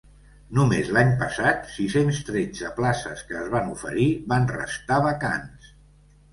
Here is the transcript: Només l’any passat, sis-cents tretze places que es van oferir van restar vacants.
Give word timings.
Només 0.59 0.87
l’any 0.95 1.11
passat, 1.19 1.67
sis-cents 1.73 2.23
tretze 2.31 2.73
places 2.81 3.23
que 3.29 3.39
es 3.43 3.53
van 3.59 3.71
oferir 3.77 4.11
van 4.35 4.51
restar 4.57 5.01
vacants. 5.11 5.73